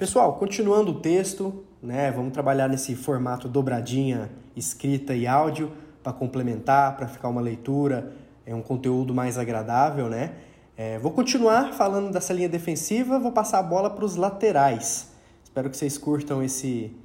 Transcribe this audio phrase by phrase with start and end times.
[0.00, 5.70] Pessoal, continuando o texto, né, vamos trabalhar nesse formato dobradinha, escrita e áudio
[6.02, 8.10] para complementar, para ficar uma leitura,
[8.46, 10.36] é um conteúdo mais agradável, né?
[10.74, 15.12] É, vou continuar falando dessa linha defensiva, vou passar a bola para os laterais.
[15.44, 16.96] Espero que vocês curtam esse,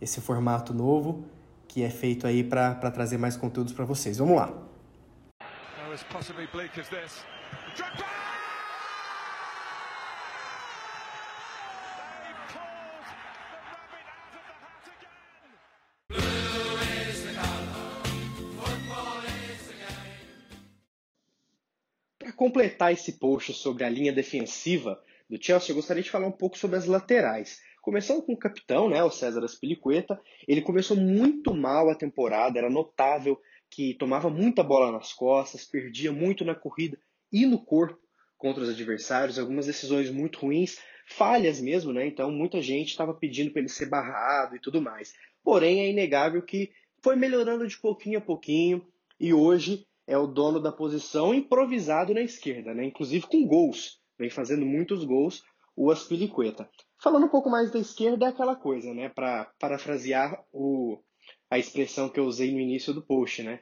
[0.00, 1.24] esse formato novo
[1.66, 4.18] que é feito aí para trazer mais conteúdos para vocês.
[4.18, 4.52] Vamos lá.
[5.40, 5.88] Para
[22.38, 26.56] completar esse post sobre a linha defensiva do Chelsea, eu gostaria de falar um pouco
[26.56, 27.60] sobre as laterais.
[27.82, 32.70] Começando com o capitão, né, o César Aspilicueta, ele começou muito mal a temporada, era
[32.70, 33.36] notável
[33.68, 36.96] que tomava muita bola nas costas, perdia muito na corrida
[37.32, 37.98] e no corpo
[38.36, 42.06] contra os adversários, algumas decisões muito ruins, falhas mesmo, né?
[42.06, 45.12] Então muita gente estava pedindo para ele ser barrado e tudo mais.
[45.42, 46.70] Porém, é inegável que
[47.02, 48.86] foi melhorando de pouquinho a pouquinho
[49.18, 52.86] e hoje é o dono da posição improvisado na esquerda, né?
[52.86, 55.44] Inclusive com gols, vem fazendo muitos gols
[55.76, 56.68] o Aspilicueta.
[57.00, 59.10] Falando um pouco mais da esquerda é aquela coisa, né?
[59.10, 60.98] Para parafrasear o,
[61.50, 63.60] a expressão que eu usei no início do post, né?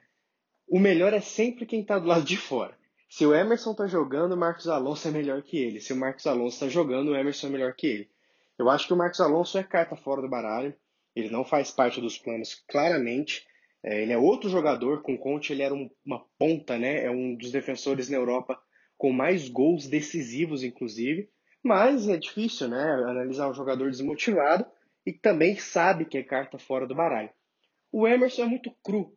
[0.68, 2.78] O melhor é sempre quem está do lado de fora.
[3.08, 5.80] Se o Emerson está jogando, o Marcos Alonso é melhor que ele.
[5.80, 8.10] Se o Marcos Alonso está jogando, o Emerson é melhor que ele.
[8.56, 10.74] Eu acho que o Marcos Alonso é carta fora do baralho.
[11.14, 13.46] Ele não faz parte dos planos claramente.
[13.86, 15.00] É, ele é outro jogador.
[15.02, 17.04] Com o Conte, ele era um, uma ponta, né?
[17.04, 18.60] É um dos defensores na Europa
[18.98, 21.30] com mais gols decisivos, inclusive.
[21.62, 22.82] Mas é difícil, né?
[22.82, 24.66] Analisar um jogador desmotivado
[25.06, 27.30] e também sabe que é carta fora do baralho.
[27.92, 29.16] O Emerson é muito cru.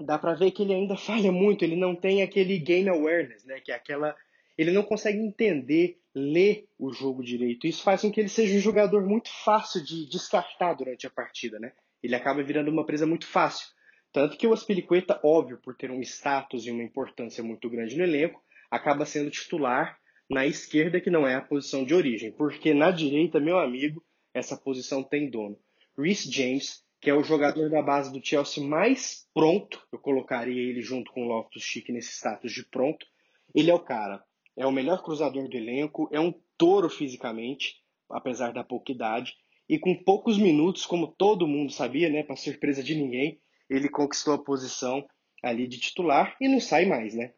[0.00, 3.60] Dá para ver que ele ainda falha muito, ele não tem aquele game awareness, né?
[3.60, 4.14] Que é aquela
[4.56, 7.64] ele não consegue entender, ler o jogo direito.
[7.64, 11.60] Isso faz com que ele seja um jogador muito fácil de descartar durante a partida,
[11.60, 11.72] né?
[12.02, 13.68] Ele acaba virando uma presa muito fácil.
[14.12, 18.04] Tanto que o Aspilicueta, óbvio, por ter um status e uma importância muito grande no
[18.04, 22.90] elenco, acaba sendo titular na esquerda, que não é a posição de origem, porque na
[22.90, 25.58] direita, meu amigo, essa posição tem dono.
[25.96, 30.82] Rhys James, que é o jogador da base do Chelsea mais pronto, eu colocaria ele
[30.82, 33.06] junto com o Loftus-Cheek nesse status de pronto.
[33.54, 34.22] Ele é o cara,
[34.56, 37.76] é o melhor cruzador do elenco, é um touro fisicamente,
[38.10, 39.34] apesar da pouca idade,
[39.68, 44.34] e com poucos minutos, como todo mundo sabia, né, para surpresa de ninguém, ele conquistou
[44.34, 45.06] a posição
[45.42, 47.32] ali de titular e não sai mais, né?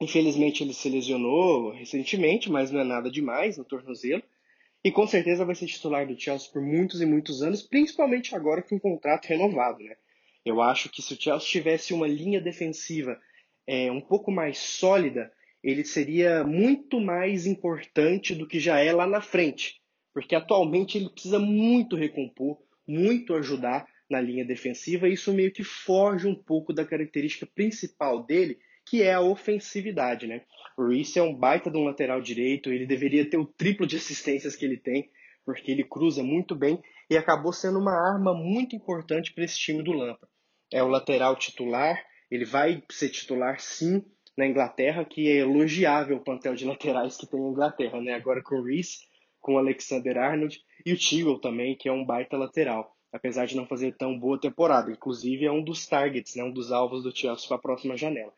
[0.00, 4.22] Infelizmente ele se lesionou recentemente, mas não é nada demais no tornozelo.
[4.84, 8.62] E com certeza vai ser titular do Chelsea por muitos e muitos anos, principalmente agora
[8.62, 9.82] com o contrato renovado.
[9.82, 9.96] Né?
[10.44, 13.18] Eu acho que se o Chelsea tivesse uma linha defensiva
[13.66, 19.06] é, um pouco mais sólida, ele seria muito mais importante do que já é lá
[19.06, 19.80] na frente.
[20.14, 22.56] Porque atualmente ele precisa muito recompor,
[22.86, 28.58] muito ajudar na linha defensiva, isso meio que foge um pouco da característica principal dele,
[28.86, 30.42] que é a ofensividade, né?
[30.76, 33.96] O Reese é um baita de um lateral direito, ele deveria ter o triplo de
[33.96, 35.10] assistências que ele tem,
[35.44, 36.80] porque ele cruza muito bem
[37.10, 40.28] e acabou sendo uma arma muito importante para esse time do Lampa.
[40.72, 44.04] É o lateral titular, ele vai ser titular sim
[44.36, 48.14] na Inglaterra, que é elogiável o plantel de laterais que tem na Inglaterra, né?
[48.14, 48.98] Agora com o Reese,
[49.40, 53.56] com o Alexander Arnold e o Tiggle também, que é um baita lateral, apesar de
[53.56, 54.90] não fazer tão boa temporada.
[54.90, 56.44] Inclusive é um dos targets, né?
[56.44, 58.32] um dos alvos do Chelsea para a próxima janela.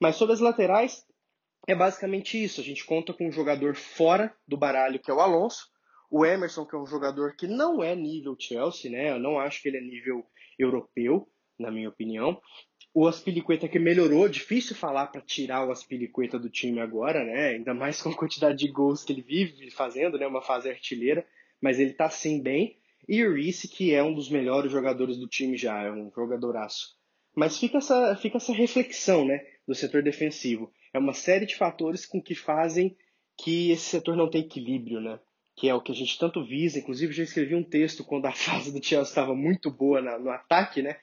[0.00, 1.06] Mas sobre as laterais,
[1.66, 2.60] é basicamente isso.
[2.60, 5.68] A gente conta com um jogador fora do baralho, que é o Alonso.
[6.10, 9.10] O Emerson, que é um jogador que não é nível Chelsea, né?
[9.10, 10.24] Eu não acho que ele é nível
[10.58, 11.28] europeu,
[11.58, 12.40] na minha opinião.
[12.94, 17.48] O Aspilicueta que melhorou, difícil falar para tirar o Aspilicueta do time agora, né?
[17.48, 20.26] Ainda mais com a quantidade de gols que ele vive fazendo, né?
[20.26, 21.26] Uma fase artilheira,
[21.60, 22.78] mas ele tá sim bem.
[23.08, 26.96] E o Reese, que é um dos melhores jogadores do time já, é um jogadoraço.
[27.34, 29.40] Mas fica essa, fica essa reflexão, né?
[29.66, 30.72] do setor defensivo.
[30.92, 32.96] É uma série de fatores com que fazem
[33.36, 35.18] que esse setor não tenha equilíbrio, né?
[35.56, 36.78] Que é o que a gente tanto visa.
[36.78, 40.30] Inclusive, já escrevi um texto quando a fase do Chelsea estava muito boa na, no
[40.30, 40.96] ataque, né?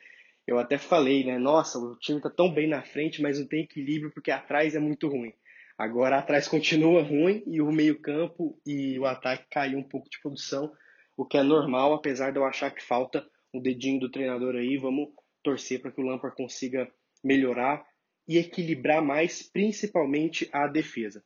[0.48, 1.38] Eu até falei, né?
[1.38, 4.80] Nossa, o time está tão bem na frente, mas não tem equilíbrio porque atrás é
[4.80, 5.34] muito ruim.
[5.78, 10.72] Agora atrás continua ruim e o meio-campo e o ataque caiu um pouco de produção,
[11.16, 14.78] o que é normal, apesar de eu achar que falta um dedinho do treinador aí.
[14.78, 15.10] Vamos
[15.44, 16.92] torcer para que o Lampard consiga
[17.24, 17.86] melhorar
[18.28, 21.24] e equilibrar mais, principalmente a defesa.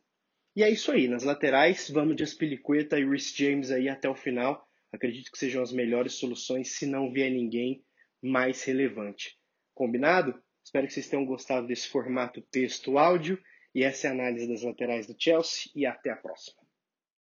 [0.55, 4.15] E é isso aí, nas laterais, vamos de Aspilicueta e Rhys James aí até o
[4.15, 4.67] final.
[4.91, 7.83] Acredito que sejam as melhores soluções se não vier ninguém
[8.21, 9.37] mais relevante.
[9.75, 10.41] Combinado?
[10.63, 13.39] Espero que vocês tenham gostado desse formato texto-áudio.
[13.75, 15.71] E essa é a análise das laterais do Chelsea.
[15.75, 16.66] E até a próxima.